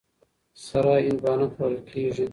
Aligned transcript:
سره 0.65 0.91
هندوانه 1.07 1.47
خوړل 1.53 1.79
کېږي. 1.91 2.25